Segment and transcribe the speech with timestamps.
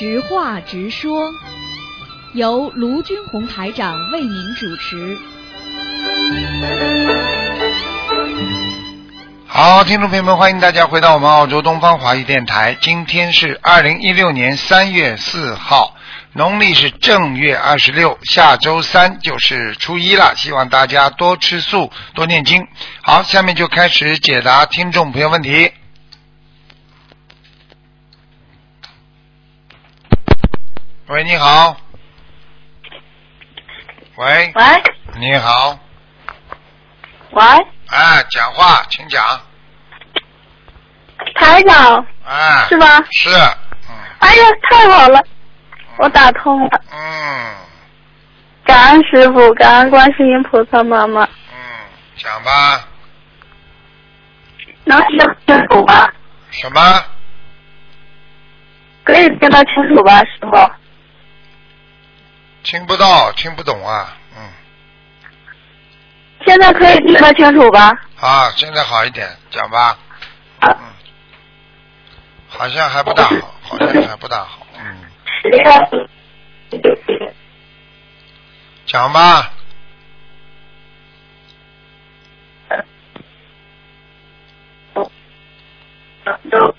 [0.00, 1.30] 直话直说，
[2.32, 5.18] 由卢军红台长为您主持。
[9.46, 12.74] 好，听众朋友们，欢迎大家回到我们澳洲东方华语电台。
[12.80, 15.94] 今天是二零一六年三月四号，
[16.32, 20.32] 农历是正月二十六，下周三就是初一了。
[20.34, 22.66] 希望大家多吃素，多念经。
[23.02, 25.70] 好，下面就开始解答听众朋友问题。
[31.10, 31.76] 喂，你好。
[34.14, 34.82] 喂，喂
[35.18, 35.76] 你好。
[37.32, 37.42] 喂，
[37.88, 39.20] 哎，讲话，请讲。
[41.34, 42.86] 台长哎，是吗？
[43.10, 45.20] 是，嗯哎呀，太好了，
[45.98, 47.56] 我打通了，嗯
[48.64, 51.58] 感恩师傅，感恩观世音菩萨妈妈，嗯，
[52.18, 52.86] 讲吧。
[54.84, 56.08] 能听得清楚吧？
[56.52, 56.80] 什么？
[59.02, 60.70] 可以听得清楚吧，师傅？
[62.62, 64.16] 听不到，听不懂啊。
[64.36, 64.50] 嗯，
[66.46, 67.90] 现在可以听得清楚吧？
[68.20, 69.98] 啊，现在好一点，讲吧。
[70.60, 70.92] 啊嗯，
[72.48, 74.66] 好像还不大好，好像还不大好。
[74.78, 75.04] 嗯，
[78.86, 79.52] 讲吧。
[86.50, 86.74] 都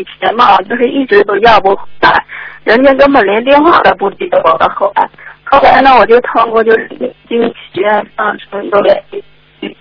[0.00, 2.24] 以前嘛，就是一直都要不回来，
[2.64, 4.68] 人家根本连电话都不接我了。
[4.74, 5.10] 后来，
[5.44, 6.88] 后来呢，我就通过就是
[7.28, 7.42] 经
[7.72, 9.22] 许愿上升有联系，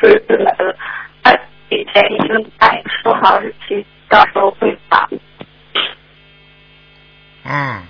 [0.02, 0.76] 就是来了，
[1.24, 1.40] 哎，
[1.70, 5.08] 以前已经哎说好日期，到时候会发。
[7.46, 7.84] 嗯，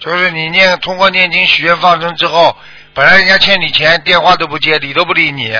[0.00, 2.56] 就是你念通过念经许愿放生之后，
[2.94, 5.52] 本来人家欠你钱，电话都不接，理都不理你，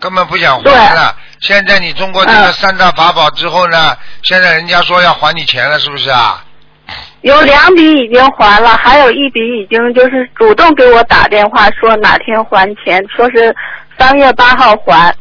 [0.00, 1.14] 根本不想还了。
[1.40, 6.44] 现在你通过这个嗯三大法宝之后呢，现在人家说要还你钱了，是不是啊？
[7.22, 13.54] 有两笔已经还了，还有一笔已经就是主动给我打电话说哪天还钱，说是
[13.98, 15.14] 三月八号还。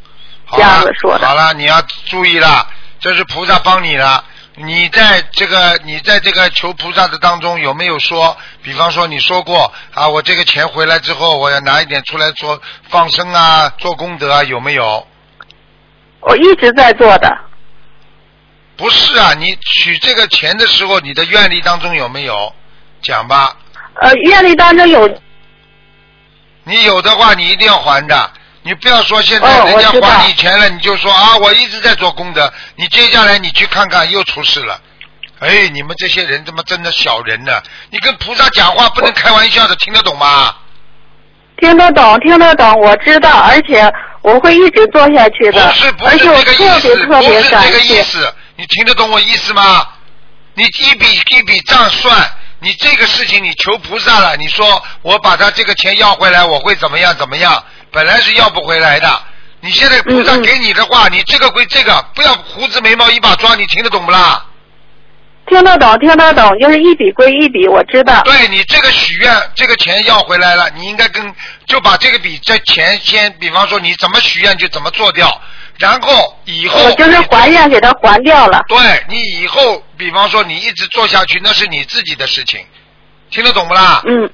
[0.53, 2.65] 这样子说，的好了，你要注意了，
[3.01, 4.23] 这是菩萨帮你了。
[4.59, 12.59] 你在这个你在这个求菩萨的当中有没有说，比方说你说过啊，我这个钱回来之后，我要拿一点出来做
[12.89, 15.07] 放生啊，做功德啊，有没有？
[16.21, 17.37] 我一直在做的，
[18.75, 22.51] 不是啊，你取这个钱的时候，你的愿力当中有没有？
[23.03, 23.55] 讲吧，
[24.01, 25.07] 呃，愿力当中有
[26.63, 28.31] 你有的话，你一定要还的。
[28.67, 32.51] 你不要说现在哦人家还你钱了，你就说啊，我一直在做功德。
[32.75, 34.77] 你接下来你去看看，又出事了。
[35.39, 37.63] 哎，你们这些人怎么真的小人呢！
[37.91, 40.53] 你跟菩萨讲话不能开玩笑的，听得懂吗？
[41.61, 43.89] 听得懂，听得懂，我知道，而且
[44.21, 48.03] 我会一直做下去的不，是不是这个意特别思，特别感不是这个意。
[48.03, 48.33] 思。
[48.57, 49.87] 你听得懂我意思吗？
[50.55, 51.05] 你一笔
[51.37, 52.29] 一笔账算，
[52.59, 57.63] 你这个事情你求菩萨了，你说我把他这个钱要回来，我会怎么样怎么样？
[57.97, 59.21] 本来是要不回来的，
[59.59, 64.45] 你现在菩萨给你的话，你这个归这个，不要胡子眉毛一把抓，你听得懂不啦？
[65.47, 68.21] 听得懂，听得懂，就是一笔归一笔，我知道。
[68.21, 71.33] 对你这个许愿，这个钱要回来了，你应该跟
[71.65, 75.41] 就把这个笔这钱先，比方说你怎么许愿就怎么做掉，
[75.79, 78.61] 然后以后我就是还愿给他还掉了。
[78.67, 78.77] 对
[79.09, 82.63] 你以后，比方说你一直做下去，那是你自己的事情，
[83.31, 84.03] 听得懂不啦？
[84.05, 84.29] 嗯，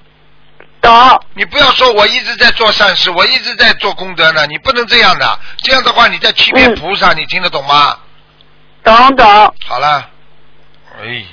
[0.84, 1.20] 懂。
[1.34, 7.98] 你不要说我一直在做善事，我一直在做功德呢，你不能这样的，这样的话你在欺骗嗯菩萨，你听得懂吗？
[8.84, 9.26] 懂懂。
[9.66, 10.08] 好了，
[11.02, 11.24] 哎，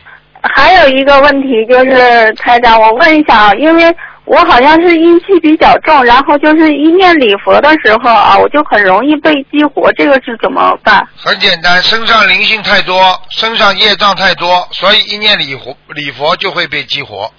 [0.55, 3.94] 还有一个问题就是，台长，我问一下啊，因为
[4.25, 11.05] 我好像是阴气比较重，然后就是一念礼佛的时候啊，我就很容易被激活，这个是怎么办？
[11.16, 17.33] 很简单，身上灵性太多，身上业障太多，所以一念礼佛礼佛就会被激活，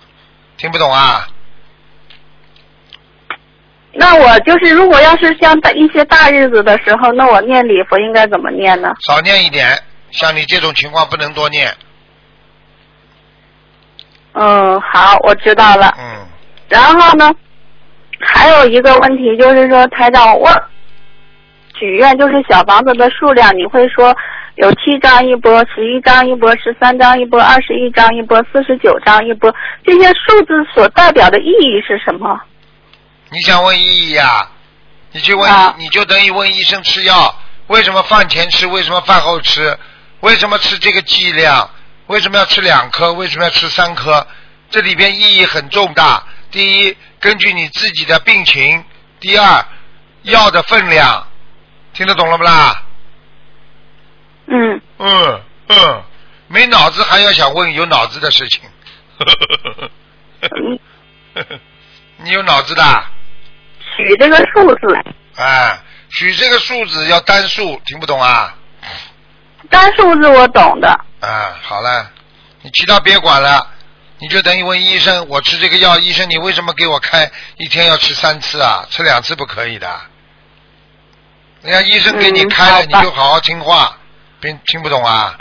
[0.57, 1.25] 听不懂啊？
[3.93, 8.93] 那我就是，如果要是像大一些大日子的时候，那我念礼佛应该怎么念呢？
[9.05, 9.67] 少念一点，
[10.11, 11.69] 像你这种情况不能多念，
[14.33, 15.93] 嗯，好，我知道了。
[15.99, 16.25] 嗯，
[16.69, 17.29] 然后呢，
[18.21, 20.49] 还有一个问题就是说，台长，我
[21.77, 24.15] 许愿就是小房子的数量，你会说
[24.55, 29.53] 有七张一波、十一张一波、十三张一波、二十一张一波、四十九张一波，
[29.83, 32.39] 这些数字所代表的意义是什么？
[33.33, 34.49] 你想问意义呀、
[35.13, 35.73] 你去问，啊。
[35.77, 37.33] 你就等于问医生吃药，
[37.67, 39.79] 为什么饭前吃，为什么饭后吃，
[40.19, 41.69] 为什么吃这个剂量，
[42.07, 44.27] 为什么要吃两颗，为什么要吃三颗？
[44.69, 46.25] 这里边意义很重大。
[46.51, 48.83] 第一，根据你自己的病情；
[49.21, 49.65] 第二，
[50.23, 51.25] 药的分量，
[51.93, 52.83] 听得懂了不啦？
[54.47, 56.03] 嗯，嗯嗯，
[56.47, 58.61] 没脑子还要想问有脑子的事情。
[60.41, 60.79] 嗯。
[62.23, 62.83] 你有脑子的？
[64.01, 64.97] 取这个数字，
[65.35, 68.55] 哎，取这个数字要单数，听不懂啊？
[69.69, 70.89] 单数字我懂的。
[71.21, 72.09] 啊，好了，
[72.61, 73.67] 你其他别管了，
[74.19, 78.85] 你就等于问医生，我吃这个药，医生你为什么给我开一天要吃三次啊？
[78.89, 80.01] 吃两次不可以的。
[81.61, 83.97] 人家医生给你嗯开了，你就好好听话，
[84.39, 85.37] 别听不懂啊？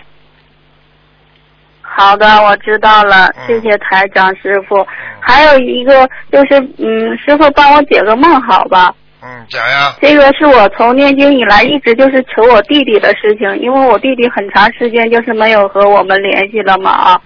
[1.96, 4.86] 好的，我知道了，嗯谢谢台长师傅。
[5.20, 8.94] 还有一个就是，嗯，师傅帮我解个梦好吧？
[9.22, 17.20] 嗯，讲呀，这个是我从念经以来一直就是求我弟弟的事情，因为我弟弟很长时间就是没有和我们联系了嘛啊。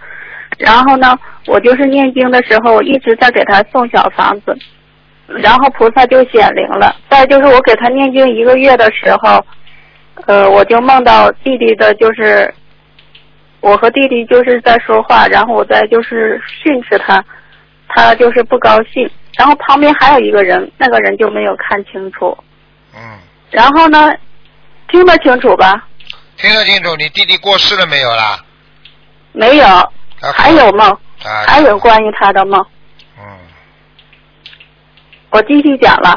[0.59, 1.17] 然后呢，
[1.47, 4.57] 我就是念经的时候，我一直在给他送小房子，
[5.27, 6.97] 然后菩萨就显灵了。
[7.09, 9.45] 再就是我给他念经一个月的时候，
[10.27, 12.53] 呃，我就梦到弟弟的，就是
[13.65, 17.25] 我和弟弟就是在说话，然后我在就是训斥他，
[17.89, 19.11] 他就是不高兴。
[19.39, 22.37] 然后旁边还有一个人，那个人就没有看清楚。
[22.95, 23.01] 嗯，
[23.51, 24.13] 然后呢，
[24.89, 25.89] 听得清楚吧？
[26.37, 28.39] 听得清楚，你弟弟过世了没有啦？
[29.33, 29.91] 没有，啊
[30.35, 30.87] 还有梦，
[31.25, 32.63] 啊，还有关于他的梦。
[33.19, 33.25] 嗯，
[35.31, 36.15] 我继续讲了。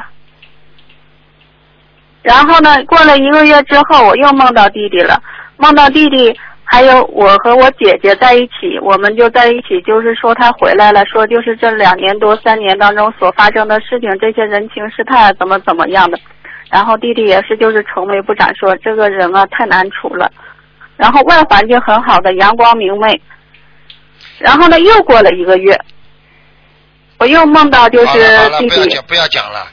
[2.23, 5.23] 然后呢，过了一个月之后，我又梦到弟弟了，
[5.55, 6.37] 梦到弟弟
[6.69, 16.19] 还有我和我姐姐在一起，我们就在一起，就是说他回来了，说就是这两年多三年当中所发生的事情，这些人情世态怎么怎么样的。
[16.69, 20.29] 然后弟弟也是就是愁眉不展，说这个人啊太难处了。
[20.97, 23.21] 然后外环境很好的，阳光明媚。
[24.37, 25.79] 然后呢，又过了一个月，
[27.17, 29.67] 我又梦到就是弟弟不要讲不要讲了，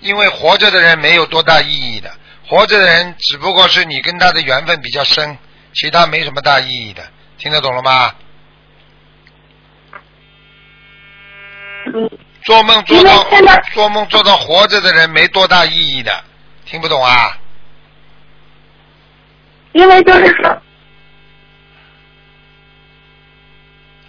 [0.00, 2.10] 因为活着的人没有多大意义的，
[2.48, 5.38] 活着的人只不过是你跟他的缘分比较深，
[5.74, 8.14] 其他没什么大意义的，听得懂了吗？
[11.86, 12.10] 嗯，
[12.42, 13.24] 做梦做到
[13.72, 16.24] 做梦做到活着的人没多大意义的，
[16.64, 17.38] 听不懂啊？
[19.72, 20.62] 因为就是说，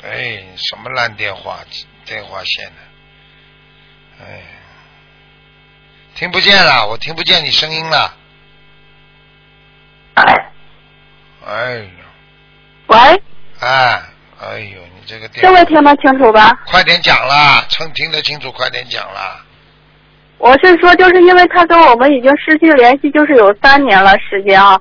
[0.04, 1.60] 哎，什么烂电话
[2.06, 2.82] 电话线呢？
[4.22, 4.42] 哎，
[6.16, 8.18] 听不见了，我听不见你声音了。
[10.16, 10.52] 哎，
[11.46, 11.86] 哎呦，
[12.88, 12.98] 喂，
[13.60, 14.02] 哎，
[14.42, 16.58] 哎呦，你这个电这位听得清楚吧？
[16.66, 19.42] 快点讲啦，听听得清楚，快点讲啦。
[20.38, 24.80] 我是说，就是因为他跟我们已经失去联系，就是有三年了时间啊。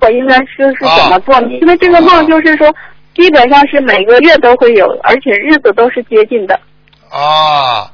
[0.00, 1.40] 我应该是是怎么做？
[1.42, 2.72] 因为这个梦就是说，
[3.16, 6.58] 基本上是每个月都会有，而且日子都是接近的。
[7.10, 7.90] 哦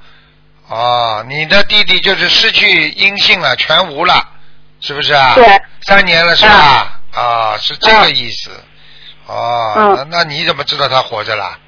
[0.69, 4.15] 哦，你的弟弟就是失去阴性了，全无了，
[4.81, 5.35] 是不是啊？
[5.35, 5.47] 对。
[5.83, 6.53] 三年了是吧？
[6.53, 7.01] 啊，
[7.59, 8.51] 是这个意思。
[9.27, 11.59] 哦，嗯那那你怎么知道他活着了？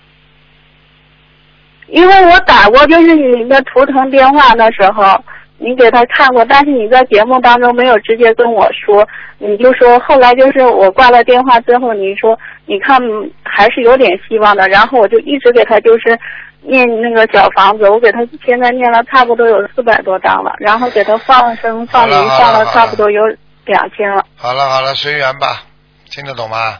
[1.88, 5.18] 因为我打过就是你的图腾电话的时候，
[5.58, 9.06] 你给他看过，但是你在节目当中没有直接跟我说，
[9.38, 13.00] 你就说后来就是我挂了电话之后，你说你看
[13.42, 16.18] 还是有点希望的，然后我就一直给他就是
[16.62, 23.22] 念那个小房子，我给他现在念了差不多有四百多张了，然后给他放生放灵好了好了放了差不多有
[23.66, 24.24] 两千了。
[24.36, 25.64] 好了好了，随缘吧，
[26.10, 26.78] 听得懂吗？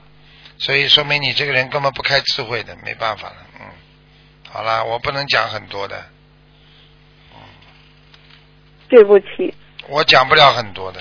[0.59, 3.67] 所以说明你这个人根本不开智慧的，没办法了，嗯。
[4.51, 6.03] 好了，我不能讲很多的，
[8.89, 9.53] 对不起，
[9.89, 11.01] 我讲不了很多的，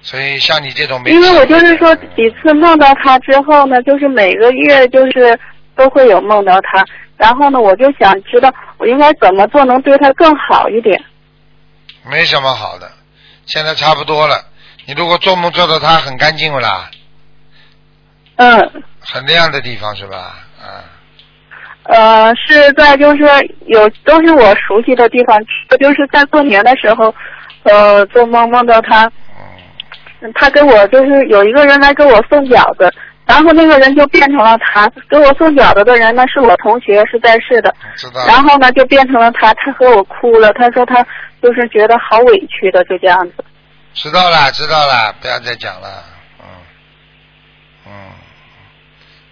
[0.00, 5.36] 所以像你这种没因为我就是说嗯几次梦到他之后呢，就是每个月就是
[5.74, 6.84] 都会有梦到他，
[7.16, 11.02] 然后呢，我就想知道我应该怎么做能对他更好一点。
[12.08, 12.88] 没什么好的，
[13.46, 14.44] 现在差不多了。
[14.86, 16.90] 你如果做梦做到他很干净了啦，
[18.36, 20.36] 嗯，很亮的地方是吧？
[20.62, 20.68] 嗯，
[21.94, 23.24] 呃，是在就是
[23.66, 25.38] 有都是我熟悉的地方，
[25.80, 27.12] 就是在过年的时候，
[27.64, 29.10] 呃，做梦梦到他，
[30.20, 32.88] 嗯，他给我就是有一个人来给我送饺子，
[33.26, 38.24] 然后那个人就变成了他，给我送饺子的人呢是我同学，是在世的，知道。
[38.26, 41.04] 然后呢就变成了他，他和我哭了，他说他
[41.42, 43.44] 就是觉得好委屈的，就这样子。
[43.96, 46.04] 知道了，知道了，不要再讲了。
[46.38, 46.46] 嗯，
[47.86, 48.10] 嗯，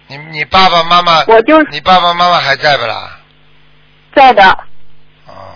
[0.07, 3.19] 你你爸爸妈妈，我就你爸爸妈妈还在不啦？
[4.15, 4.43] 在的，
[5.27, 5.55] 哦，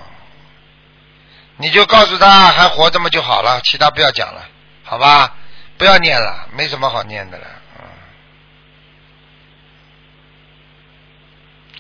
[1.58, 4.46] 你就告诉他还活着么就好了，其他不要讲了，
[4.84, 5.34] 好吧？
[5.78, 7.46] 不要念了，没什么好念的了。
[7.80, 7.86] 嗯，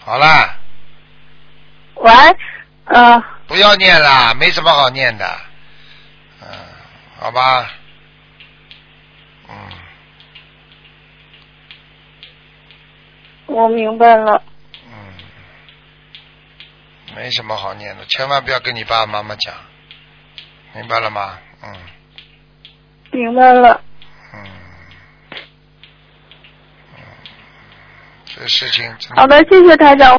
[0.03, 0.55] 好啦，
[1.95, 2.12] 喂，
[2.86, 5.39] 呃，不要念了，没什么好念的。
[7.20, 7.72] 嗯，好吧。
[9.50, 9.70] 嗯，
[13.48, 14.42] 我明白了。
[14.86, 15.14] 嗯，
[17.16, 19.54] 没什么好念的，千万不要跟你爸爸妈妈讲，
[20.74, 21.38] 明白了吗？
[21.62, 21.76] 嗯
[23.12, 23.82] 明白了。
[24.34, 24.44] 嗯
[26.96, 27.02] 嗯，
[28.26, 30.18] 这事情好的，谢谢台长。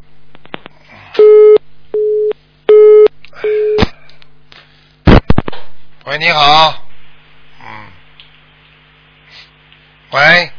[6.06, 6.84] 喂，你好。
[7.60, 7.92] 嗯。
[10.12, 10.50] 喂。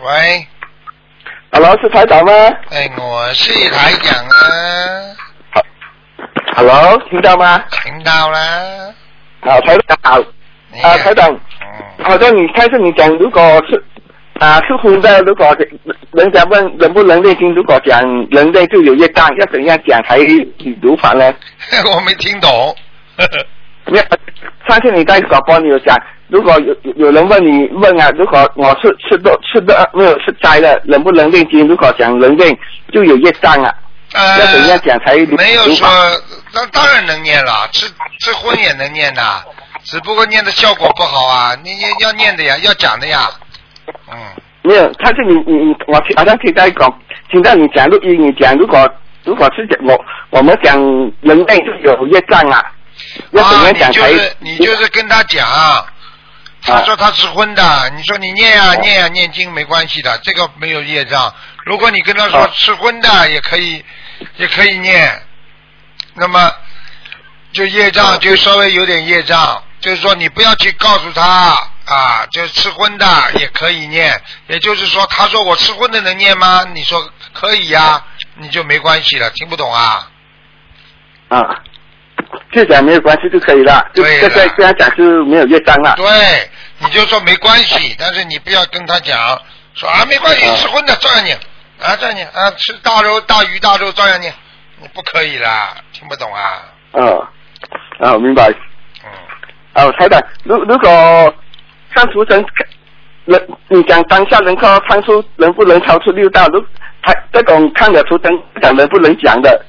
[0.00, 0.46] 喂
[1.52, 2.32] ，Hello，是台长吗
[2.70, 5.14] 哎，我是台长啊
[6.56, 7.62] ，？Hello，听到吗？
[7.70, 8.94] 听到啦。
[9.42, 10.18] 好，台长好。
[10.72, 13.84] 你啊，台长，嗯，好像你开始你讲，如果是
[14.40, 15.54] 啊是婚的，如果
[16.12, 18.00] 人家问能不能念经，如果讲
[18.30, 20.18] 人类就有业障，要怎样讲才
[20.80, 21.32] 如法呢？
[21.94, 22.74] 我没听懂。
[23.86, 24.04] 没有，
[24.68, 25.96] 上次你在广播你有讲，
[26.28, 31.66] 如果有有有人问你问啊，如果我是吃多吃的没有吃斋的，能不能念经？
[31.66, 32.56] 如果讲能念，
[32.92, 33.74] 就有业障啊。
[34.14, 35.88] 呃，要怎样讲才如没有说，
[36.52, 37.86] 那当然能念了，吃
[38.20, 39.22] 吃荤也能念的，
[39.84, 43.26] 只不过念的效果不好啊，你你要念的呀，要讲的呀，
[44.12, 44.18] 嗯，
[44.60, 46.98] 没有，他是你你你，我好像听在讲，
[47.30, 48.86] 听到你讲录音，你讲如果
[49.24, 49.98] 如果是讲我
[50.28, 50.78] 我们讲
[51.22, 52.62] 人类就有业障啊，
[53.40, 54.02] 啊，你就？
[54.04, 55.46] 是你就是跟他讲，
[56.62, 61.34] 他说他吃荤的，你说你念呀、哦念呀、念经没关系的，这个没有业障。
[61.64, 63.84] 如果你跟他说哦吃荤的也可以，
[64.36, 65.22] 也可以念，
[66.14, 66.52] 那么
[67.52, 73.06] 就业障哦就稍微有点业障，就是说你不要去告诉他啊，就是吃荤的
[73.38, 76.64] 也可以念，也就是说他说我吃荤的能念吗？
[76.72, 78.04] 你说可以呀、
[78.36, 80.08] 你就没关系了，听不懂啊？
[81.28, 81.62] 啊，
[82.52, 85.94] 就讲没有关系就可以了，就对了这这这样讲就没有业障了。
[85.96, 86.06] 对，
[86.78, 89.18] 你就说没关系，但是你不要跟他讲
[89.74, 91.38] 说啊没关系，啊吃荤的照样念
[91.80, 94.32] 啊照样念啊吃大肉大鱼大肉照样念，
[94.80, 96.62] 你不可以啦，听不懂啊？
[96.92, 97.06] 嗯，
[98.00, 98.50] 啊，我明白。
[99.04, 99.10] 嗯，
[99.74, 101.34] 啊，台长，如如果
[101.94, 102.44] 看图层，
[103.24, 106.46] 能你讲当下能够看出能不能超出六道？
[106.48, 106.60] 如
[107.02, 109.64] 台这种看了图层讲能不能讲的？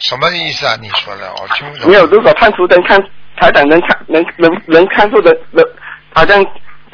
[0.00, 0.76] 什么意思啊？
[0.80, 1.88] 你说的我听不懂。
[1.90, 3.00] 没有，如果看图腾看
[3.36, 5.64] 台长能看能能能看出的，能
[6.14, 6.44] 好像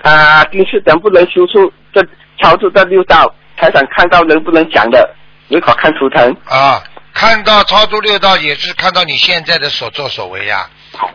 [0.02, 2.00] 啊，丁是能不能修出这
[2.42, 3.32] 超出这六道？
[3.56, 5.14] 台长看到能不能讲的？
[5.48, 10.68] 如果看图腾，啊，看到超出六道也是看到你现在的所作所为呀、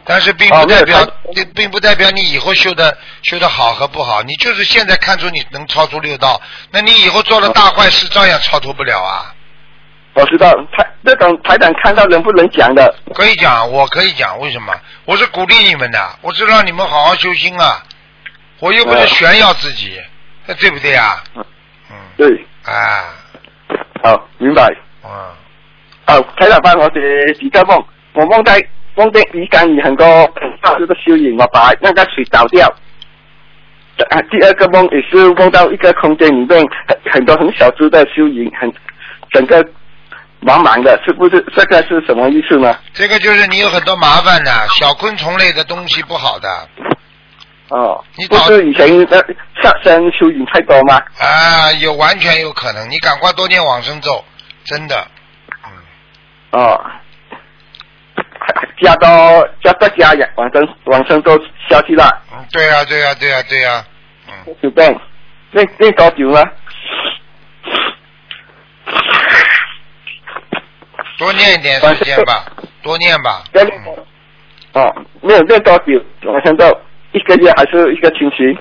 [0.05, 1.05] 但是并不代表
[1.53, 6.39] 并不代表你以后修的修的好和不好，你就是现在看出你能超出六道，
[6.71, 9.33] 那你以后做了大坏事照样超脱不了啊。
[10.19, 12.93] 我知道台这种台长看到能不能讲的？
[13.13, 14.73] 可以讲，我可以讲，为什么？
[15.05, 17.81] 我是鼓励你们的，我是让你们好好修心啊，
[18.59, 19.97] 我又不是嗯炫耀自己，
[20.45, 21.23] 那对不对啊？
[21.35, 21.45] 嗯
[21.89, 23.15] 嗯，对，啊，
[24.03, 24.67] 好，明白。
[25.05, 25.09] 嗯，
[26.05, 27.81] 好，台长帮我写几个梦，
[28.13, 28.61] 我梦在
[28.95, 32.67] 梦见鱼缸里很多很大只的蚯蚓，我把那个水倒掉。
[34.09, 38.71] 啊，第二个梦也是梦到一个空间里面很很多很小只的蚯蚓，很
[39.31, 39.65] 整个
[40.41, 41.43] 茫茫的，是不是？
[41.55, 42.77] 这个是什么意思呢？
[42.93, 46.47] 这个就是你有很多麻烦的，小昆虫类的东西不好的。
[47.69, 49.17] 哦，你不是以前那
[49.61, 50.95] 杀生蚯蚓太多吗？
[51.19, 54.23] 啊，有完全有可能，你赶快多念往生咒，
[54.63, 55.07] 真的，
[55.65, 55.71] 嗯，
[56.51, 56.81] 哦，
[58.81, 61.37] 加到加多加往生往生都
[61.69, 63.85] 消去了，嗯，对呀、对呀、对呀、对呀、
[64.27, 64.99] 嗯，九遍，
[65.51, 66.43] 那那多久呢？
[71.19, 72.45] 多念一点时间吧，
[72.81, 73.61] 多念吧，嗯
[74.71, 76.65] 哦，没有练多久，晚上到
[77.11, 78.57] 一个月还是一个星期？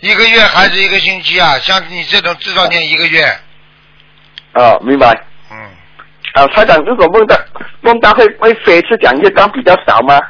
[0.00, 1.56] 一个月还是一个星期啊？
[1.60, 3.24] 像你这种至少念一个月，
[4.54, 5.12] 哦，明白。
[5.52, 5.56] 嗯，
[6.32, 7.36] 啊，台长，如果梦到
[7.82, 10.20] 梦到会会飞，是讲月光比较少吗？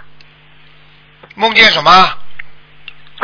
[1.37, 1.91] 梦见什么？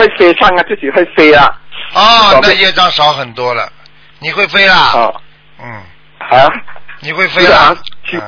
[0.03, 1.47] 会飞上啊，自己会飞啊。
[1.95, 3.71] 哦那业障少很多了。
[4.19, 4.91] 你会飞啦？
[4.95, 5.21] 哦，
[5.61, 5.67] 嗯，
[6.19, 6.49] 啊，
[7.01, 7.75] 你会飞啦？
[8.13, 8.21] 嗯，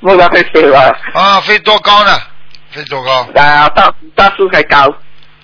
[0.00, 0.96] 梦到会飞吧？
[1.14, 2.18] 啊，飞多高呢？
[2.70, 3.28] 飞多高？
[3.34, 4.86] 啊，大大树还高，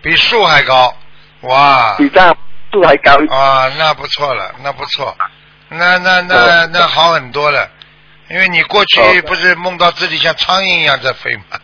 [0.02, 0.94] 比树还高。
[1.42, 1.94] 哇！
[1.98, 2.34] 比大
[2.72, 3.12] 树还高。
[3.34, 5.14] 啊，那不错了，那不错，
[5.68, 7.68] 那那那那好很多了，
[8.30, 11.42] 因为你过去哦不是梦到自己像苍蝇一样在飞吗？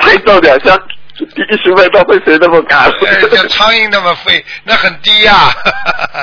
[0.00, 0.78] 太逗了，像
[1.18, 2.76] 一十分钟会飞那么高。
[2.76, 5.50] 呃像苍蝇那么飞，那很低呀、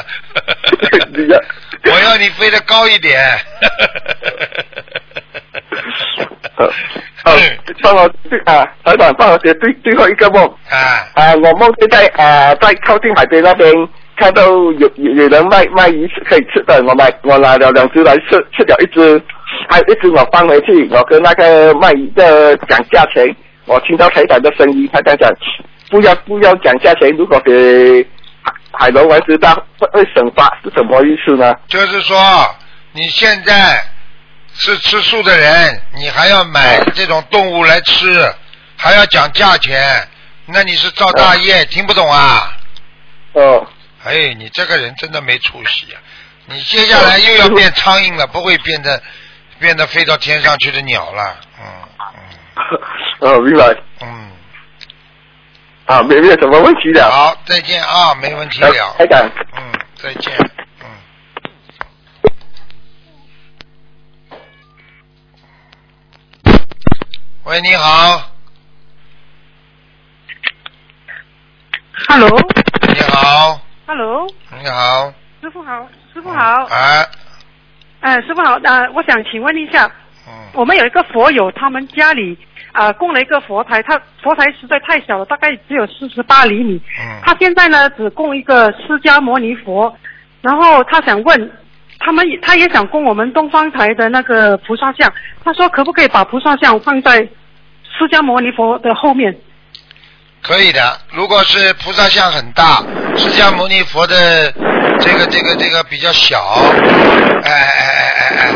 [1.14, 1.40] 你要
[1.86, 3.20] 我要你飞得高一点。
[6.56, 6.66] 呃，
[7.26, 7.38] 哦，
[7.82, 10.44] 帮我最啊，台长帮我解最最后一个梦。
[10.70, 13.72] 啊，啊，我梦见在啊在靠近海边那边
[14.18, 19.22] 看到有有有人卖卖鱼吃可以吃的，我买我拿了两只来吃，吃了一只，
[19.70, 23.34] 还有一只我放回去，我跟那个卖鱼的讲价钱，
[23.70, 25.32] 我听到台长的声音，他讲讲
[25.92, 28.04] 不要不要讲价钱，如果给
[28.42, 31.54] 海海龙王知道会会惩罚是什么意思呢？
[31.68, 32.18] 就是说
[32.94, 33.86] 你现在
[34.56, 38.34] 是吃素的人，你还要买这种动物来吃，
[38.76, 39.80] 还要讲价钱，
[40.48, 42.58] 那你是造大业，听不懂啊？
[43.34, 43.68] 哦，
[44.04, 46.02] 哎，你这个人真的没出息啊！
[46.48, 49.00] 你接下来又要变苍蝇了，不会变得
[49.60, 51.38] 变得飞到天上去的鸟了。
[51.60, 51.89] 嗯嗯
[53.20, 54.32] 哦，明白嗯，
[55.86, 57.04] 啊，没没有什么问题的。
[57.10, 58.96] 好，再见啊，没问题呃了。
[58.98, 59.30] 台长。
[59.58, 60.34] 嗯，再见。
[60.82, 60.88] 嗯。
[67.46, 68.32] 喂，你好
[72.08, 72.30] ，Hello。
[72.88, 73.60] 你好。
[73.88, 77.08] Hello 你好，你好，师傅好，师傅好，哎，
[78.02, 79.92] 呃，师傅好，呃，我想请问一下，
[80.28, 82.38] 嗯，我们有一个佛友，他们家里
[82.72, 89.96] 啊、呃供了一个佛台，他佛台实在太小了，大概只有四十八厘米，嗯他现在呢只供一个释迦牟尼佛，
[90.42, 91.52] 然后他想问。
[92.02, 95.12] 他们也他也想供我们东方台的那个菩萨像，
[95.44, 99.36] 他说可不可以把菩萨像放在释迦牟尼佛的后面？
[100.42, 100.98] 可以的。
[101.12, 102.82] 如果是菩萨像很大，
[103.18, 104.50] 释迦牟尼佛的
[105.02, 106.42] 这个这个这个比较小，
[107.44, 108.54] 哎哎哎哎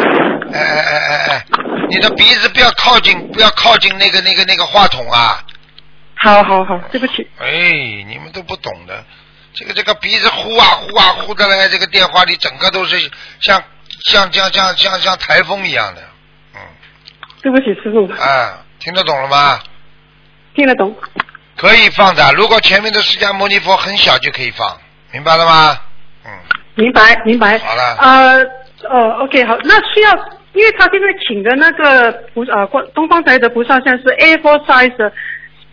[0.54, 1.03] 哎哎哎哎，
[1.94, 5.44] 你的鼻子不要靠近，不要靠近那个那个那个话筒啊！
[6.16, 7.28] 好好好，对不起。
[7.40, 7.70] 哎，
[8.08, 9.04] 你们都不懂的，
[9.54, 12.98] 这个这个鼻子呼啊呼啊呼的嘞，这个电话里整个都是
[13.42, 13.62] 像
[14.06, 16.02] 像像像像像台风一样的，
[16.56, 16.60] 嗯，
[17.44, 19.60] 对不起，师傅，啊，听得懂了吗？
[20.56, 20.96] 听得懂。
[21.56, 25.78] 可以放的，如果前面的释迦牟尼佛很小就可以放，明白了吗？
[26.26, 26.32] 嗯，
[26.74, 27.60] 明白明白。
[27.60, 28.44] 好了呃
[28.90, 30.12] 哦，OK，好，那需要，
[30.54, 35.12] 因为他现在请的那个菩呃观东方台的菩萨像是 A4 size 的，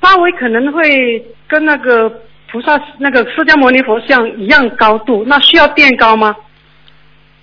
[0.02, 2.08] 稍微可能会跟那个
[2.50, 6.34] 菩萨那个释迦牟尼佛像一样高度，那需要垫高吗？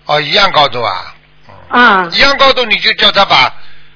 [0.06, 1.16] 哦，一样高度啊，
[1.70, 3.54] 啊，一样高度你就叫他把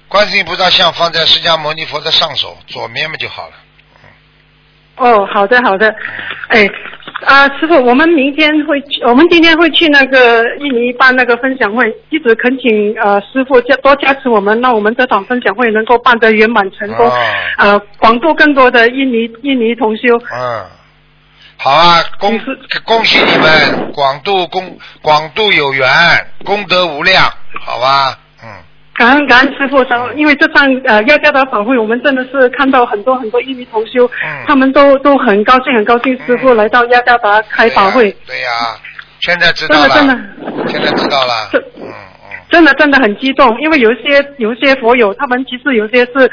[0.08, 3.54] 观世音菩萨像放在释迦牟尼佛的上手左面嘛就好了。
[4.98, 5.96] 哦，好的好的，
[6.50, 6.70] 哎。
[7.26, 17.20] 啊，师傅，我们明天会去，我们今天会去那个印尼办那个分享会，一直恳请呃师傅加多加持我们，让我们这场分享会能够办得圆满成功，啊
[17.58, 20.18] 呃，广度更多的印尼印尼同修。
[20.34, 20.66] 嗯，
[21.58, 22.46] 好啊，恭喜
[22.86, 25.88] 恭喜你们，广度功广度有缘，
[26.44, 27.24] 功德无量，
[27.60, 28.18] 好吧？
[28.31, 28.31] 嗯，
[29.02, 29.84] 感恩感恩师傅，
[30.16, 34.46] 因为这趟呃要加达法会，我们真的是看到很多很多印尼同修，嗯。
[34.46, 38.50] 他们都都很高兴很高兴，师傅嗯来到亚加达开法会，对呀、
[39.20, 41.50] 现在知道了，真的真现在知道了，
[42.52, 46.30] 真的真的很激动，因为有一些有一些佛友，他们其实有些是。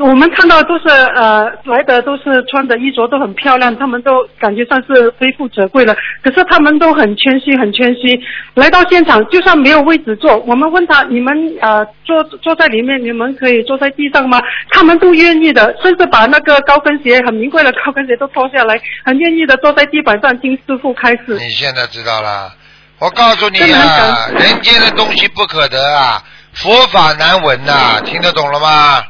[0.00, 5.94] 我们看到都是呃来的都是穿的衣着都很漂亮，他们都感觉上是非富则贵了。
[6.22, 8.20] 可是他们都很谦虚，很谦虚。
[8.54, 14.40] 来到现场，就算没有位置坐，我们问他你们呃坐坐在里面，你们可以坐在地上吗？
[14.70, 21.34] 他们都愿意的，甚至把那个高跟鞋很名贵的高跟鞋都脱下来，很愿意的坐在地板上听师傅开始。
[21.38, 22.52] 你现在知道了。
[23.00, 29.02] 我告诉你很啊，感人间的东西不可得啊，佛法难闻呐、听得懂了吗？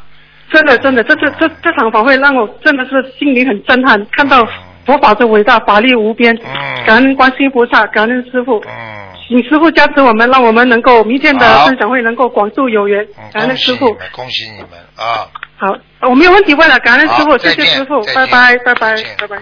[0.52, 4.46] 真的，真的，这次这这场法会让我真的是心里很震撼，看到
[4.86, 6.34] 佛法的伟大，法力无边。
[6.36, 13.02] 嗯感恩观世音菩萨，感恩师傅，嗯，请师傅加持我们，让我们能够明天的分享会能够广度有缘。
[13.16, 13.86] 嗯感恩师傅。
[14.12, 15.26] 恭喜你们啊！
[15.56, 15.74] 好，
[16.10, 19.38] 我没有问题问了，感恩师傅，谢谢师傅，拜拜，拜拜，拜拜。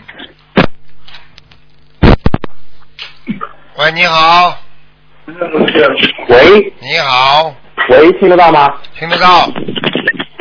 [3.78, 4.56] 喂，你好，
[5.26, 7.52] 喂你好，
[7.88, 8.72] 喂，听得到吗？
[8.96, 9.48] 听得到，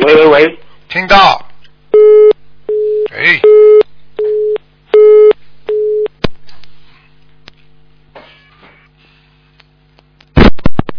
[0.04, 0.60] 喂喂喂，
[0.90, 1.46] 听到。
[3.14, 3.40] 哎，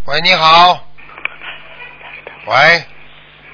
[0.05, 0.87] 喂，你好。
[2.47, 2.85] 喂，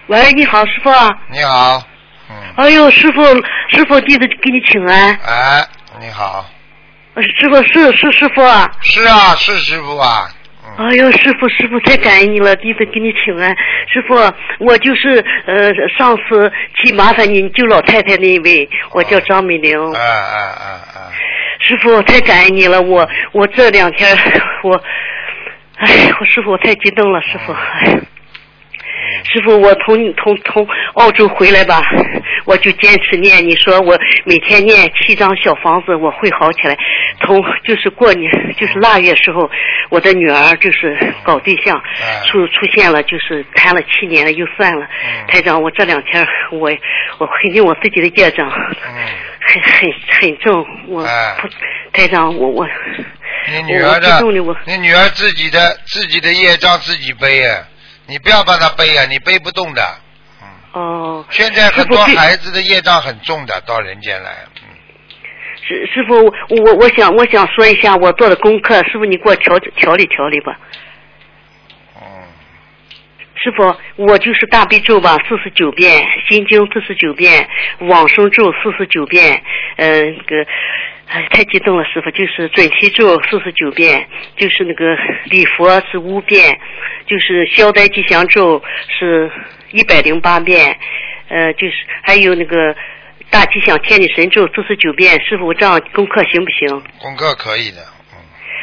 [0.09, 1.09] 喂，你好，师傅啊！
[1.31, 1.83] 你好。
[2.29, 3.23] 嗯，哎呦，师傅，
[3.71, 5.15] 师傅弟子给你请安。
[5.17, 5.67] 哎，
[5.99, 6.45] 你好。
[7.15, 8.71] 呃师傅是是师傅啊！
[8.83, 10.31] 是啊，是师傅啊。
[10.79, 13.51] 嗯，哎呦，师傅师傅太感恩你了，弟子给你请安。
[13.93, 14.15] 师傅，
[14.65, 19.77] 我就是呃上次去麻烦您救老太太那一位，我叫张美玲。
[19.93, 21.11] 啊啊啊啊，
[21.59, 24.17] 师傅太感恩你了，我我这两天
[24.63, 24.81] 我，
[25.79, 25.87] 哎，
[26.21, 27.53] 我师傅我太激动了，师傅。
[27.53, 28.01] 哎，
[29.25, 31.81] 师傅，我从从从澳洲回来吧，
[32.45, 33.47] 我就坚持念。
[33.47, 36.77] 你说我每天念七张小房子，我会好起来。
[37.25, 39.51] 从就是过年，就是腊月时候，
[39.91, 44.85] 我的女儿就是搞对象，哎出出现了，就是谈了七年了，又算了。
[44.85, 46.71] 嗯台长，我这两天我
[47.19, 48.95] 我肯定我自己的业障嗯，
[49.41, 51.05] 很很很重，我
[51.93, 52.67] 台长，我我
[53.51, 54.21] 你女儿的
[54.67, 57.59] 你女儿自己的自己的业障自己背啊，
[58.09, 59.83] 你不要帮他背啊，你背不动的。
[60.43, 64.31] 嗯，哦，现在很多孩子的业障很重的，到人间来。
[64.63, 64.69] 嗯，
[65.63, 66.15] 师师傅，
[66.65, 70.59] 我我想我想说一下我做的功课，师傅你给我调调理调理吧。
[71.97, 72.03] 嗯，
[73.35, 77.47] 师傅，我就是大悲咒吧，四十九遍；心经四十九遍；
[77.81, 79.43] 往生咒四十九遍。
[79.77, 80.51] 嗯、那个，
[81.09, 84.95] 哎，太激动了，师傅，就是准提咒四十九遍，就是那个
[85.25, 86.59] 礼佛是五遍，
[87.07, 89.31] 就是消灾吉祥咒是
[89.73, 90.79] 一百零八遍，
[91.29, 92.77] 呃，就是还有那个
[93.31, 95.19] 大吉祥天女神咒四十九遍。
[95.25, 96.83] 师傅，这样功课行不行？
[96.99, 97.98] 功课可以的。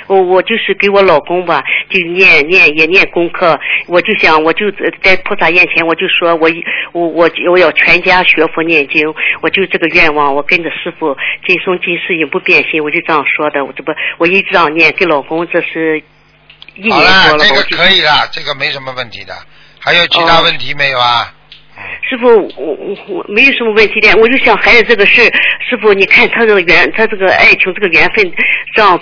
[0.08, 6.50] 嗯，我我就是给我老公吧，就念念也念功课，我就想我就呃在菩萨面前，我就说我
[6.94, 9.02] 我我我要全家学佛念经，
[9.42, 11.16] 我就这个愿望，我跟着师傅
[11.46, 16.02] 今生今世永不变心，我就这样说的，我这不我一直这样念，给老公这是
[16.76, 19.34] 一好年多了，这个可以了，这个没什么问题的。
[19.80, 21.32] 还有其他哦问题没有啊？
[22.10, 25.22] 师傅，我我我没有什么问题的，我就想孩子这个事，
[25.70, 28.32] 师傅你看他这个缘，他这个爱情这个缘分
[28.74, 29.00] 这样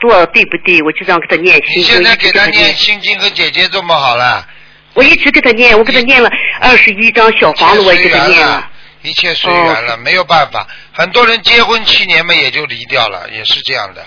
[0.00, 0.80] 做对不对？
[0.82, 4.46] 我就这样给他念你心经，现在给他他念心经和姐姐这么好了，
[4.94, 8.68] 我一直给他念，我给他念了二十一张小房子，我也给他念了。
[9.02, 10.66] 一切随缘了，没有办法。
[10.92, 14.04] 很多人结婚七年嘛也就离掉了，也是这样的。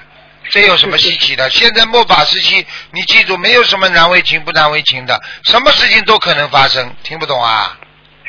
[0.51, 1.49] 这有什么稀奇的？
[1.49, 6.93] 现在末法时期，你记住，没有什么难为情不难为情的，什么事情都可能发生。
[7.01, 7.75] 听不懂啊？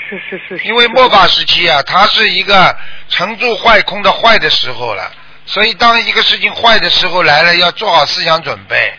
[0.09, 0.65] 是是是。
[0.65, 2.75] 因为末法时期啊，它是一个
[3.09, 5.13] 成住坏空的坏的时候了，
[5.47, 8.95] 所以当一个事情坏的时候来了，要做好思想准备，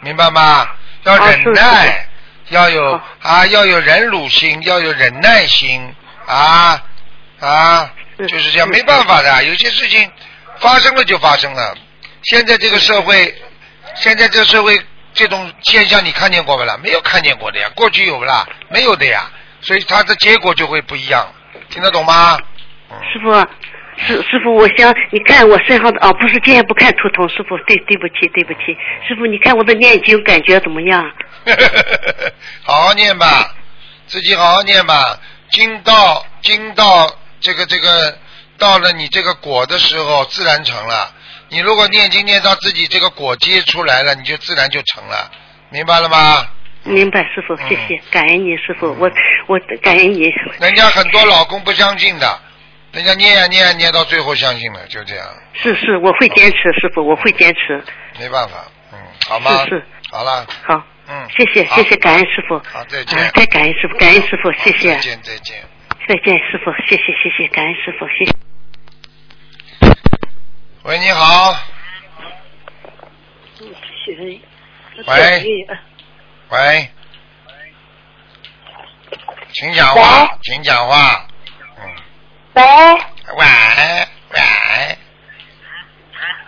[0.00, 0.68] 明白吗？
[1.04, 2.06] 要啊忍耐，
[2.48, 5.94] 是要有啊，要有忍辱心，要有忍耐心
[6.26, 6.82] 啊
[7.40, 10.10] 啊，就是这样，没办法的，有些事情
[10.58, 11.74] 发生了就发生了。
[12.22, 13.34] 现在这个社会，
[13.94, 14.78] 现在这个社会
[15.14, 16.78] 这种现象你看见过不啦？
[16.82, 18.46] 没有看见过的呀，过去有不啦？
[18.68, 21.26] 没有的呀，所以它的结果就会不一样，
[21.68, 22.38] 听得懂吗？
[22.90, 23.30] 嗯，师傅，
[24.06, 31.10] 师师傅，我想你看我身上的啊，不是今天不看图腾，师傅对对不起对不起，师傅你看我的念经感觉怎么样？
[32.62, 33.54] 好好念吧，
[34.06, 35.18] 自己好好念吧。
[35.50, 37.10] 经到经到
[37.40, 38.16] 这个这个
[38.58, 41.12] 到了你这个果的时候，自然成了。
[41.48, 45.30] 你如果念经念到自己这个果结出来了，你就自然就成了，
[45.70, 46.46] 明白了吗？
[46.84, 49.10] 明白，师傅，谢谢，感恩你，师傅，我
[49.48, 50.32] 我感恩你。
[50.60, 52.40] 人家很多老公不相信的，
[52.92, 57.82] 人家念呀念呀念到最后相信了，就这样，是是，我会坚持，师傅，我会坚持。
[58.18, 58.98] 没办法，嗯，
[59.28, 59.64] 好吗？
[59.64, 62.58] 是是，好了，好，嗯，谢谢谢谢，感恩师傅。
[62.68, 64.98] 好再见啊太感恩师傅，感恩师傅，谢谢再。
[65.00, 65.62] 见再见。
[66.08, 68.32] 再见，师傅，谢谢谢谢，感恩师傅，谢谢。
[70.82, 71.54] 喂，你好，
[75.06, 75.66] 喂
[76.48, 76.90] 喂，
[79.52, 81.29] 请讲话，请讲话，嗯，
[82.54, 82.62] 喂，
[83.36, 83.46] 喂
[84.34, 84.98] 喂，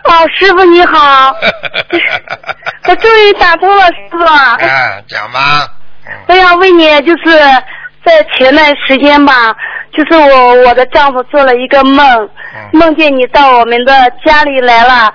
[0.03, 1.33] 哦，师傅你好，
[2.87, 4.23] 我终于打通了，师傅。
[4.23, 4.57] 啊，
[5.07, 5.67] 讲吧，
[6.05, 6.13] 嗯。
[6.27, 7.39] 我想问你，就是
[8.05, 9.55] 在前段时间吧，
[9.93, 12.05] 就是我我的丈夫做了一个梦，
[12.53, 12.69] 嗯。
[12.73, 13.93] 梦见你到我们的
[14.25, 15.13] 家里来了，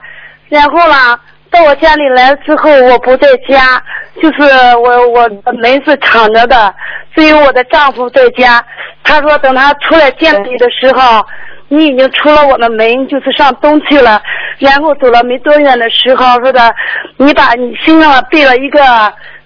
[0.48, 1.20] 然后呢，
[1.50, 3.82] 到我家里来之后我不在家，
[4.20, 4.42] 就是
[4.76, 6.74] 我我的门是敞着的，
[7.14, 8.64] 只有我的丈夫在家。
[9.02, 11.24] 他说等他出来见你的时候，
[11.68, 14.20] 你已经出了我的门，就是上东去了。
[14.58, 16.74] 然后走了没多远的时候，说的
[17.16, 18.80] 你把你身上背了一个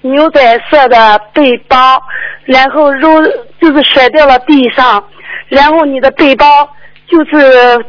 [0.01, 2.03] 牛仔色的背包，
[2.45, 3.23] 然后扔
[3.61, 5.05] 就是甩掉了地上，
[5.49, 6.45] 然后你的背包
[7.07, 7.85] 就是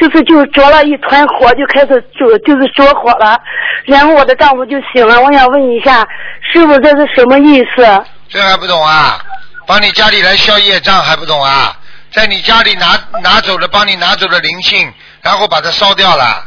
[0.00, 3.38] 就是就着了一团火，就开始着就是着火了，
[3.84, 5.20] 然后我的丈夫就醒了。
[5.20, 6.06] 我想问一下，
[6.52, 8.04] 师傅这是什么意思？
[8.28, 9.20] 这还不懂啊？
[9.66, 11.76] 帮你家里来消业障还不懂啊？
[12.10, 16.42] 在你家里拿拿走了，帮你拿走了灵性，然后把它烧掉了，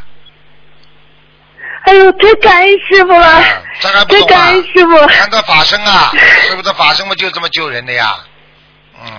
[1.83, 3.43] 哎呦，太感恩师傅了啊，
[3.79, 4.85] 这还不太懂啊感恩师？
[4.85, 5.07] 傅。
[5.07, 8.15] 看到法身啊，师傅的法身嘛就这么救人的呀，
[9.03, 9.11] 嗯，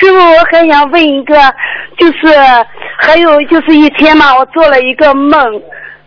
[0.00, 1.36] 师傅，我还想问一个，
[1.98, 2.34] 就是
[2.98, 5.38] 还有就是一天嘛，我做了一个梦，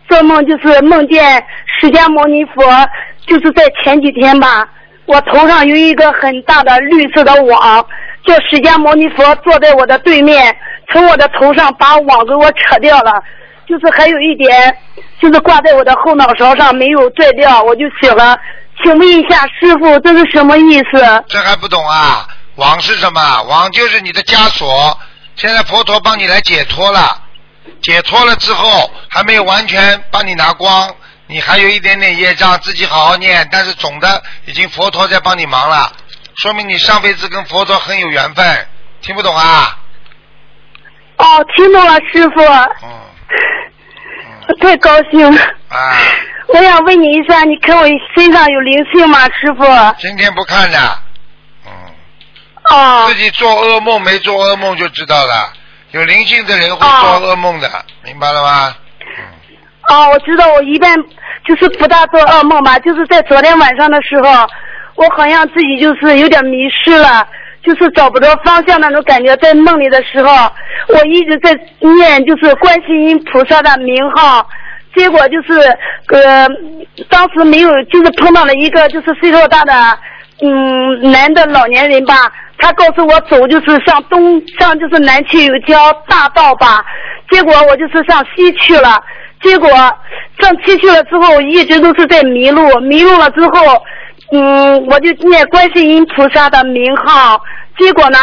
[0.08, 1.40] 做梦就是梦见
[1.80, 2.64] 释迦牟尼佛，
[3.24, 4.68] 就是在前几天吧，
[5.06, 7.86] 我头上有一个很大的绿色的网，
[8.26, 10.56] 叫释迦牟尼佛坐在我的对面，
[10.92, 13.12] 从我的头上把网给我扯掉了。
[13.66, 14.76] 就是还有一点，
[15.22, 18.36] 就是挂在我的后脑勺上没有拽掉，我就醒了。
[18.82, 21.24] 请问一下师傅，这是什么意思？
[21.28, 22.26] 这还不懂啊？
[22.56, 23.42] 网是什么？
[23.42, 24.98] 网就是你的枷锁。
[25.36, 27.20] 现在佛陀帮你来解脱了，
[27.82, 30.94] 解脱了之后还没有完全帮你拿光，
[31.26, 33.48] 你还有一点点业障，自己好好念。
[33.50, 35.92] 但是总的已经佛陀在帮你忙了，
[36.36, 38.68] 说明你上辈子跟佛陀很有缘分。
[39.00, 39.76] 听不懂啊？
[41.16, 42.40] 哦，听懂了，师傅。
[42.82, 42.88] 嗯。
[44.46, 45.42] 我太高兴了。
[45.68, 45.96] 啊。
[46.46, 49.64] 我想问你一下，你看我身上有灵性吗，师傅？
[49.98, 50.98] 今天不看的。
[52.70, 52.76] 嗯。
[52.76, 53.06] 哦。
[53.08, 55.52] 自己做噩梦没做噩梦就知道了，
[55.92, 57.68] 有灵性的人会做噩梦的，
[58.04, 58.74] 明白了吗？
[59.90, 60.96] 哦，我知道，我一般
[61.46, 64.46] 就是不大做噩梦吧，就是在昨天晚上的时候，
[64.94, 67.26] 我好像自己就是有点迷失了，
[67.62, 69.36] 就是找不着方向那种感觉。
[69.36, 70.50] 在梦里的时候，
[70.88, 74.48] 我一直在念就是观世音菩萨的名号，
[74.96, 75.60] 结果就是
[76.08, 76.48] 呃，
[77.10, 79.98] 当时没有，就是碰到了一个就是岁数大的
[80.40, 82.14] 嗯男的老年人吧，
[82.58, 86.84] 他告诉我走就是上东上就是南去有条大道吧，
[87.30, 89.02] 结果我就是上西去了。
[89.42, 89.68] 结果
[90.38, 92.66] 上西去了之后，一直都是在迷路。
[92.80, 93.82] 迷路了之后，
[94.32, 97.38] 嗯，我就念观世音菩萨的名号。
[97.76, 98.18] 结果呢，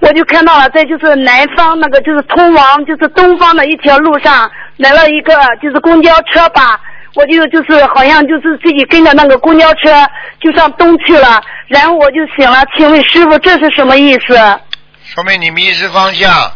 [0.00, 6.80] 我就看到了，在就是南方那个就是通往就是东方的一条路上来了一个就是公交车吧。
[7.14, 10.08] 我就就是好像就是自己跟着那个公交车
[10.40, 11.42] 就上东去了。
[11.68, 14.60] 然后我就醒了，请问师傅这是什么意思？
[15.04, 16.52] 说明你迷失方向，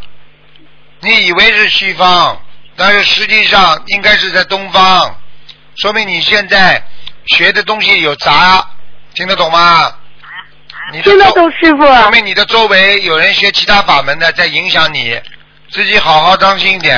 [1.00, 2.40] 你以为是西方。
[2.78, 5.16] 但是实际上应该是在东方，
[5.76, 6.82] 说明你现在
[7.24, 8.62] 学的东西有杂，
[9.14, 9.90] 听得懂吗？
[11.02, 11.86] 听得懂师傅。
[11.86, 15.18] 说明你的周围有人学其他法门的在影响你，
[15.70, 16.96] 自己好好当心一点。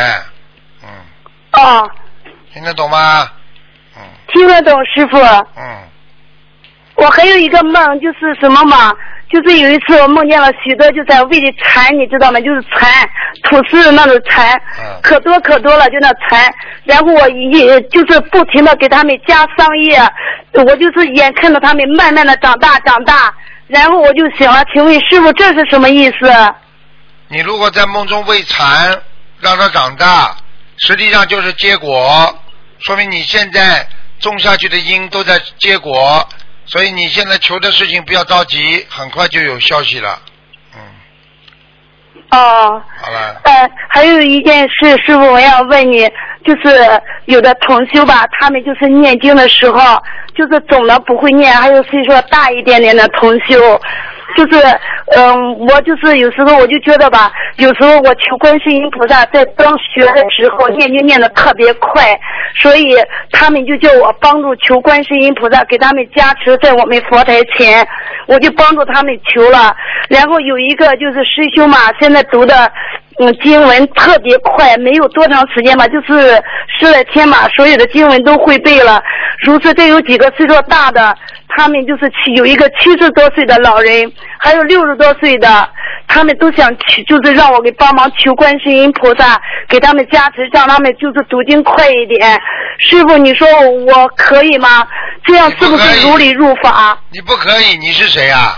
[0.83, 0.89] 嗯。
[1.53, 1.91] 哦。
[2.53, 3.31] 听得懂吗？
[4.39, 4.47] 嗯。
[4.47, 5.19] 听得懂师傅。
[5.19, 5.79] 嗯。
[6.95, 8.93] 我还有一个梦，就是什么嘛？
[9.31, 12.41] 就是有一次我梦见了许多就在胃里蚕，你知道吗？
[12.41, 12.89] 就是蚕，
[13.43, 14.59] 吐丝那种蚕，
[15.03, 16.51] 可多可多了，就那蚕。
[16.85, 20.01] 然后我一就是不停的给他们加桑叶，
[20.55, 23.33] 我就是眼看着他们慢慢的长大长大，
[23.67, 24.65] 然后我就醒了。
[24.73, 26.55] 请问师傅这是什么意思？
[27.29, 28.99] 你如果在梦中喂蚕，
[29.41, 30.35] 让它长大，
[30.79, 32.35] 实际上就是结果，
[32.81, 33.87] 说明你现在
[34.21, 36.27] 种下去的因都在结果。
[36.67, 40.19] 所以你现在求的事情不要着急，很快就有消息了，
[40.75, 40.81] 嗯。
[42.31, 42.83] 哦。
[43.03, 43.41] 好了。
[43.45, 46.07] 呃，还有一件事，师傅，我要问你，
[46.45, 49.97] 就是有的同修吧，他们就是念经的时候，
[50.37, 53.81] 就是总的不会念，还有岁数大一点点的同修。
[54.37, 54.63] 就是，
[55.17, 62.03] 嗯，我就是有时候我就觉得吧，有时候我求观世音菩萨在刚学的时候念经念的特别快，
[62.55, 62.95] 所以
[63.33, 67.87] 他们就叫我帮助求观世音菩萨给他们加持在我们佛台前，
[68.27, 69.75] 我就帮助他们求了。
[70.09, 72.71] 然后有一个就是师兄嘛，现在读的
[73.21, 76.43] 嗯经文特别快，没有多长时间吧，就是
[76.79, 79.03] 十来天吧，所有的经文都会背了。
[79.45, 81.17] 如此，这有几个岁数大的。
[81.57, 85.69] 他们就是七有一个七十多岁的老人，还有六十多岁的，
[86.07, 92.41] 他们都想去，就是让我给帮忙求观世音菩萨给他们加持，让他们就是读经快一点。
[92.79, 93.49] 师傅，你说
[93.87, 94.87] 我可以吗？
[95.25, 96.97] 这样是不是如理如法？
[97.11, 98.55] 你不可以，你是谁啊？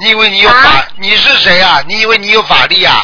[0.00, 0.86] 你以为你有法？
[0.98, 1.82] 你是谁啊？
[1.86, 3.02] 你以为你有法力啊？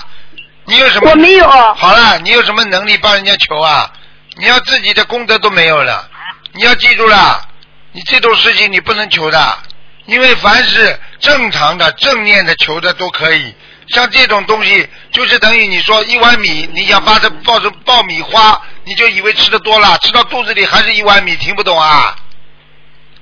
[0.70, 1.11] 你有什么？
[1.11, 1.46] 我没有。
[1.74, 3.90] 好了，你有什么能力帮人家求啊？
[4.37, 6.09] 你要自己的功德都没有了，
[6.52, 7.44] 你要记住了。
[7.92, 9.59] 你这种事情你不能求的，
[10.06, 13.54] 因为凡是正常的正念的求的都可以。
[13.88, 22.14] 像这种东西，就是等于你说一碗米，你想把它抱成爆米花，你就以为吃的多了，吃到肚子里还是一碗米，听不懂啊？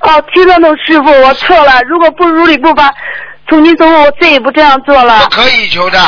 [0.00, 1.80] 哦，听得懂师傅，我错了。
[1.88, 2.94] 如果不如理不法，
[3.48, 5.20] 从今之后我再也不这样做了。
[5.20, 5.98] 不可以求的，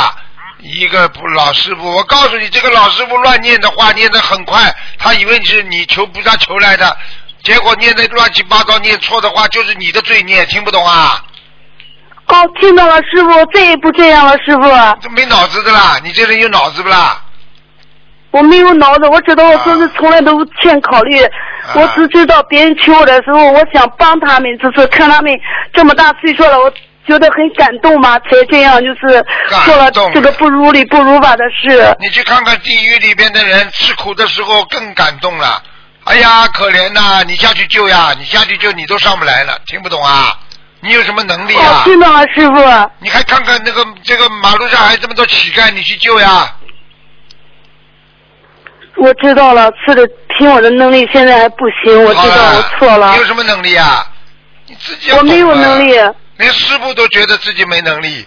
[0.62, 6.96] 一个不老师傅，我告诉你，这个老师傅乱念的话，念的很快，他以为你是你求菩萨求来的。
[7.42, 11.24] 结果念的乱七八糟，念错的话就是你的罪孽，听不懂啊？
[12.26, 14.62] 哦，听到了，师傅，再也不这样了，师傅。
[15.00, 17.22] 这没脑子的啦，你这人有脑子不啦？
[18.30, 21.18] 我没有脑子，我知道我做事从来都不欠考虑，
[21.74, 25.32] 我只知道别人求我的时候，我想帮他们，就是看他们
[25.72, 26.72] 这么大岁数了，我
[27.10, 29.24] 觉得很感动嘛，才这样就是
[29.66, 31.94] 做了这个不如理不如法的事。
[31.98, 35.62] 你去看看地狱里边的人吃苦的时候更感动了。
[36.04, 37.22] 哎呀，可怜呐！
[37.26, 38.14] 你下去救呀！
[38.18, 40.38] 你下去救，你都上不来了，听不懂啊？
[40.80, 41.84] 你有什么能力哦啊，？
[41.84, 42.90] 听懂了，师傅。
[43.00, 46.56] 你还看看那个这个马路上还这么多乞丐，你去救呀？
[48.96, 54.06] 我知道了，是的，凭我的能力现在还不行，我知道我错了你有，什么能力啊？
[54.66, 55.94] 你自己要我没有能力。
[56.40, 58.26] 连师傅都觉得自己没能力，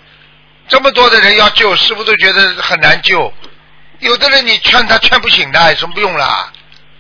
[0.68, 3.34] 这么多的人要救，师傅都觉得很难救。
[4.00, 6.52] 有的人你劝他劝不醒的，有什么用啦？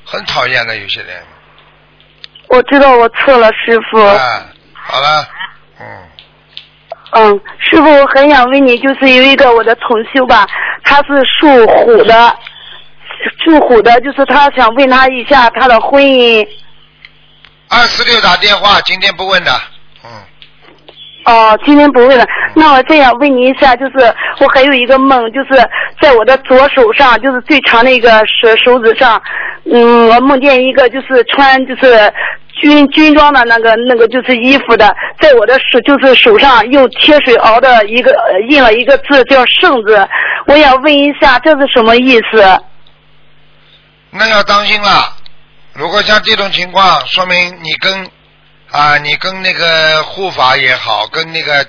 [0.05, 1.23] 很讨厌的有些人。
[2.47, 4.03] 我知道我错了，师傅。
[4.03, 5.27] 啊，好了，
[5.79, 5.85] 嗯，
[7.11, 10.47] 嗯，师傅，我很想问你，就是有一个我的同修吧，
[10.83, 12.35] 他是属虎的，
[13.43, 16.47] 属虎的，就是他想问他一下他的婚姻。
[17.69, 19.72] 二四六打电话，今天不问的，嗯，
[21.25, 22.25] 哦，今天不问了。
[22.55, 25.69] 那我这样问你一下，就是我还有一个梦，就是
[26.01, 29.21] 在我的左手上，就是最长的一个手手指上，
[29.71, 32.11] 嗯，我梦见一个就是穿就是
[32.61, 38.13] 军军装的那个那个就是衣服的，在我的手就是手上用铁水熬的一个
[38.49, 40.05] 印了一个字叫圣字，
[40.47, 42.61] 我想问一下这是什么意思？
[44.11, 45.15] 那要当心了。
[45.73, 48.07] 如果像这种情况，说明你跟
[48.73, 51.63] 啊，你跟那个护法也好，跟那个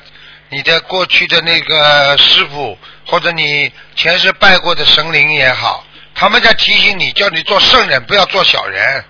[0.49, 9.05] 你的过去的那个师傅，或者你前世拜过的神灵也好，他们在提醒你，叫你做圣人，不要做小人。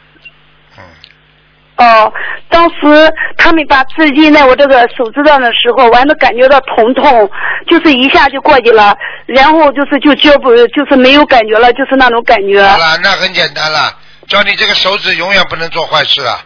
[0.77, 0.83] 嗯，
[1.77, 2.13] 哦，
[2.49, 7.31] 当时他们把字印在我这个手指上的时候，我还能感觉到疼痛，
[7.69, 8.93] 就是一下就过去了，
[9.27, 12.61] 然后就是就觉不就是没有感觉了，就是那种感觉。
[12.61, 16.45] 好了，那很简单了，叫你这个手指永远不能做坏事啊！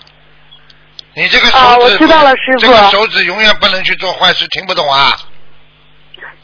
[1.18, 5.16] 你这个手指，啊我知道了师傅这个手指永远不能去做坏事，听不懂啊？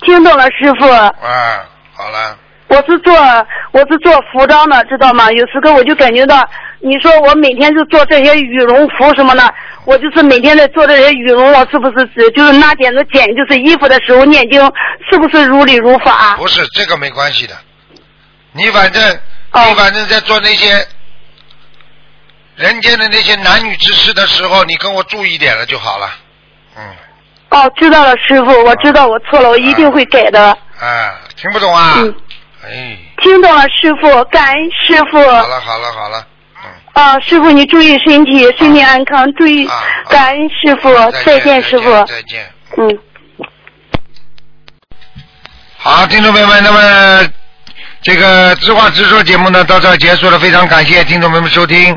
[0.00, 0.90] 听懂了，师傅。
[0.90, 3.14] 啊，好了，我是做
[3.70, 5.30] 我是做服装的，知道吗？
[5.30, 6.44] 有时候我就感觉到，
[6.80, 14.60] 你说我每天就做这些羽绒服什么的，我就是每天在做这些羽绒，我是不是指就是拿剪子剪就是衣服的时候念经，
[15.08, 16.34] 是不是如理如法？
[16.36, 17.54] 不是这个没关系的，
[18.50, 19.02] 你反正、
[19.52, 20.84] 哦你反正在做那些
[22.56, 26.10] 人间的那些男女之事的时候，你跟我注意点了就好了。
[26.76, 26.82] 嗯，
[27.50, 30.50] 哦，知道了，师傅，我知道我错了，我一定会改的。
[30.78, 31.94] 啊，听不懂啊？
[31.96, 32.14] 嗯，
[32.64, 35.18] 哎，听懂了，师傅，感恩师傅。
[35.18, 36.26] 好了好了好了，
[36.64, 36.70] 嗯。
[36.92, 41.90] 啊，师傅，你注意身体，身体安康，注意啊，感恩师傅，再见，师傅。
[42.04, 42.48] 再见。
[42.76, 42.98] 嗯。
[45.76, 47.28] 好，听众朋友们，那么
[48.00, 51.96] 这个知话直说节目呢到这儿结束了，非常感谢听众朋友们收听。